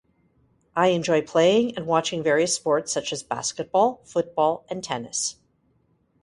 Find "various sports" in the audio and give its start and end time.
2.23-2.91